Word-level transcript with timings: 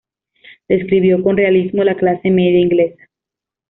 Describió 0.67 1.21
con 1.21 1.37
realismo 1.37 1.83
la 1.83 1.95
clase 1.95 2.31
media 2.31 2.57
inglesa. 2.59 3.07